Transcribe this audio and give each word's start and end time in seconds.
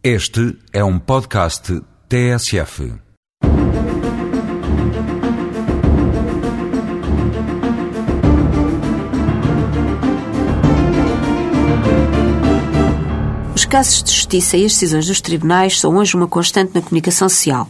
Este 0.00 0.56
é 0.72 0.84
um 0.84 0.96
podcast 0.96 1.82
TSF. 2.08 2.92
Os 13.52 13.64
casos 13.64 14.04
de 14.04 14.12
justiça 14.12 14.56
e 14.56 14.64
as 14.64 14.72
decisões 14.74 15.06
dos 15.08 15.20
tribunais 15.20 15.80
são 15.80 15.96
hoje 15.96 16.14
uma 16.14 16.28
constante 16.28 16.72
na 16.76 16.80
comunicação 16.80 17.28
social. 17.28 17.68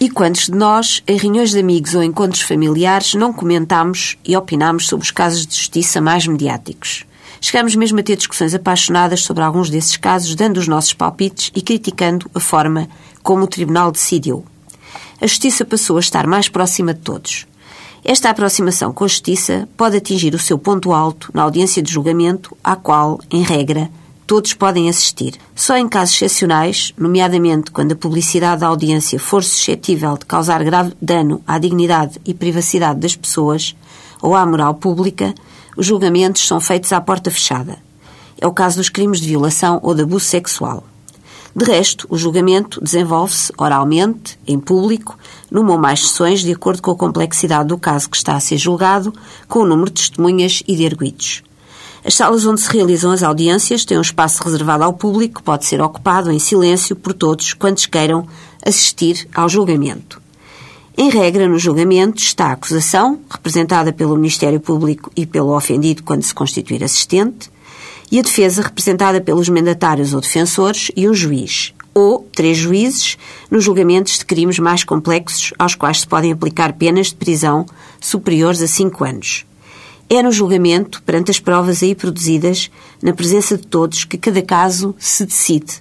E 0.00 0.08
quantos 0.08 0.46
de 0.46 0.52
nós, 0.52 1.02
em 1.06 1.18
reuniões 1.18 1.50
de 1.50 1.58
amigos 1.58 1.94
ou 1.94 2.02
encontros 2.02 2.40
familiares, 2.40 3.12
não 3.12 3.30
comentamos 3.30 4.16
e 4.24 4.34
opinamos 4.34 4.86
sobre 4.86 5.04
os 5.04 5.10
casos 5.10 5.46
de 5.46 5.54
justiça 5.54 6.00
mais 6.00 6.26
mediáticos? 6.26 7.04
Chegamos 7.40 7.74
mesmo 7.74 8.00
a 8.00 8.02
ter 8.02 8.16
discussões 8.16 8.54
apaixonadas 8.54 9.22
sobre 9.22 9.42
alguns 9.42 9.70
desses 9.70 9.96
casos, 9.96 10.34
dando 10.34 10.58
os 10.58 10.68
nossos 10.68 10.92
palpites 10.92 11.50
e 11.54 11.62
criticando 11.62 12.30
a 12.34 12.40
forma 12.40 12.88
como 13.22 13.44
o 13.44 13.48
Tribunal 13.48 13.92
decidiu. 13.92 14.44
A 15.20 15.26
justiça 15.26 15.64
passou 15.64 15.96
a 15.96 16.00
estar 16.00 16.26
mais 16.26 16.48
próxima 16.48 16.94
de 16.94 17.00
todos. 17.00 17.46
Esta 18.04 18.30
aproximação 18.30 18.92
com 18.92 19.04
a 19.04 19.08
justiça 19.08 19.68
pode 19.76 19.96
atingir 19.96 20.34
o 20.34 20.38
seu 20.38 20.58
ponto 20.58 20.92
alto 20.92 21.30
na 21.34 21.42
audiência 21.42 21.82
de 21.82 21.92
julgamento, 21.92 22.56
à 22.62 22.76
qual, 22.76 23.20
em 23.30 23.42
regra, 23.42 23.90
todos 24.26 24.54
podem 24.54 24.88
assistir. 24.88 25.34
Só 25.54 25.76
em 25.76 25.88
casos 25.88 26.14
excepcionais, 26.14 26.92
nomeadamente 26.96 27.70
quando 27.70 27.92
a 27.92 27.96
publicidade 27.96 28.60
da 28.60 28.68
audiência 28.68 29.18
for 29.18 29.42
suscetível 29.42 30.16
de 30.16 30.26
causar 30.26 30.62
grave 30.62 30.92
dano 31.02 31.42
à 31.46 31.58
dignidade 31.58 32.20
e 32.24 32.32
privacidade 32.32 33.00
das 33.00 33.16
pessoas 33.16 33.74
ou 34.22 34.34
à 34.34 34.44
moral 34.44 34.74
pública, 34.74 35.34
os 35.76 35.86
julgamentos 35.86 36.46
são 36.46 36.60
feitos 36.60 36.92
à 36.92 37.00
porta 37.00 37.30
fechada. 37.30 37.78
É 38.40 38.46
o 38.46 38.52
caso 38.52 38.76
dos 38.76 38.88
crimes 38.88 39.20
de 39.20 39.28
violação 39.28 39.80
ou 39.82 39.94
de 39.94 40.02
abuso 40.02 40.24
sexual. 40.24 40.84
De 41.54 41.64
resto, 41.64 42.06
o 42.08 42.16
julgamento 42.16 42.80
desenvolve-se 42.80 43.52
oralmente, 43.58 44.38
em 44.46 44.60
público, 44.60 45.18
numa 45.50 45.72
ou 45.72 45.78
mais 45.78 46.00
sessões, 46.00 46.40
de 46.40 46.52
acordo 46.52 46.80
com 46.80 46.90
a 46.90 46.96
complexidade 46.96 47.68
do 47.68 47.78
caso 47.78 48.08
que 48.08 48.16
está 48.16 48.36
a 48.36 48.40
ser 48.40 48.56
julgado, 48.56 49.12
com 49.48 49.60
o 49.60 49.66
número 49.66 49.90
de 49.90 50.00
testemunhas 50.02 50.62
e 50.68 50.76
de 50.76 50.86
arguidos. 50.86 51.42
As 52.04 52.14
salas 52.14 52.46
onde 52.46 52.60
se 52.60 52.70
realizam 52.70 53.10
as 53.10 53.22
audiências 53.22 53.84
têm 53.84 53.98
um 53.98 54.02
espaço 54.02 54.42
reservado 54.42 54.84
ao 54.84 54.92
público 54.92 55.36
que 55.36 55.42
pode 55.42 55.66
ser 55.66 55.80
ocupado 55.80 56.30
em 56.30 56.38
silêncio 56.38 56.94
por 56.94 57.12
todos 57.12 57.52
quantos 57.54 57.86
queiram 57.86 58.26
assistir 58.64 59.28
ao 59.34 59.48
julgamento. 59.48 60.22
Em 61.00 61.10
regra, 61.10 61.46
no 61.48 61.60
julgamento 61.60 62.20
está 62.20 62.46
a 62.46 62.52
acusação, 62.54 63.20
representada 63.30 63.92
pelo 63.92 64.16
Ministério 64.16 64.58
Público 64.58 65.12
e 65.14 65.24
pelo 65.24 65.56
ofendido 65.56 66.02
quando 66.02 66.24
se 66.24 66.34
constituir 66.34 66.82
assistente, 66.82 67.48
e 68.10 68.18
a 68.18 68.22
defesa, 68.22 68.62
representada 68.62 69.20
pelos 69.20 69.48
mandatários 69.48 70.12
ou 70.12 70.20
defensores 70.20 70.90
e 70.96 71.08
um 71.08 71.14
juiz, 71.14 71.72
ou 71.94 72.28
três 72.34 72.58
juízes, 72.58 73.16
nos 73.48 73.62
julgamentos 73.62 74.18
de 74.18 74.24
crimes 74.24 74.58
mais 74.58 74.82
complexos 74.82 75.54
aos 75.56 75.76
quais 75.76 76.00
se 76.00 76.08
podem 76.08 76.32
aplicar 76.32 76.72
penas 76.72 77.06
de 77.06 77.14
prisão 77.14 77.64
superiores 78.00 78.60
a 78.60 78.66
cinco 78.66 79.04
anos. 79.04 79.46
É 80.10 80.20
no 80.20 80.32
julgamento, 80.32 81.00
perante 81.04 81.30
as 81.30 81.38
provas 81.38 81.80
aí 81.80 81.94
produzidas, 81.94 82.72
na 83.00 83.12
presença 83.12 83.56
de 83.56 83.68
todos, 83.68 84.02
que 84.02 84.18
cada 84.18 84.42
caso 84.42 84.96
se 84.98 85.24
decide 85.24 85.80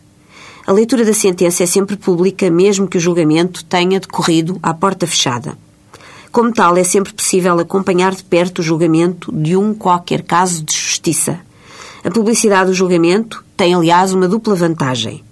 a 0.67 0.73
leitura 0.73 1.05
da 1.05 1.13
sentença 1.13 1.63
é 1.63 1.65
sempre 1.65 1.95
pública, 1.95 2.51
mesmo 2.51 2.89
que 2.89 2.97
o 2.97 2.99
julgamento 2.99 3.63
tenha 3.63 4.01
decorrido 4.01 4.59
à 4.61 4.73
porta 4.73 5.07
fechada. 5.07 5.57
Como 6.29 6.51
tal, 6.51 6.75
é 6.75 6.83
sempre 6.83 7.13
possível 7.13 7.57
acompanhar 7.57 8.13
de 8.13 8.21
perto 8.21 8.59
o 8.59 8.61
julgamento 8.61 9.31
de 9.31 9.55
um 9.55 9.73
qualquer 9.73 10.23
caso 10.23 10.61
de 10.65 10.73
justiça. 10.75 11.39
A 12.03 12.11
publicidade 12.11 12.69
do 12.69 12.73
julgamento 12.73 13.45
tem, 13.55 13.73
aliás, 13.73 14.11
uma 14.11 14.27
dupla 14.27 14.55
vantagem. 14.55 15.23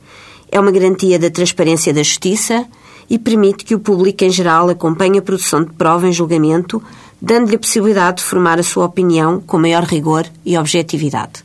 É 0.50 0.58
uma 0.58 0.72
garantia 0.72 1.20
da 1.20 1.30
transparência 1.30 1.94
da 1.94 2.02
justiça 2.02 2.66
e 3.10 3.20
permite 3.20 3.66
que 3.66 3.76
o 3.76 3.80
público 3.80 4.24
em 4.24 4.30
geral 4.30 4.70
acompanhe 4.70 5.20
a 5.20 5.22
produção 5.22 5.66
de 5.66 5.74
prova 5.74 6.08
em 6.08 6.14
julgamento, 6.14 6.82
dando-lhe 7.22 7.58
a 7.58 7.60
possibilidade 7.60 8.20
de 8.20 8.24
formar 8.24 8.58
a 8.58 8.64
sua 8.64 8.86
opinião 8.86 9.42
com 9.46 9.60
maior 9.60 9.84
rigor 9.84 10.26
e 10.46 10.58
objetividade. 10.58 11.45